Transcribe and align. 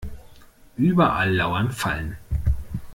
Überall 0.77 1.31
lauern 1.35 1.69
Fallen. 1.69 2.17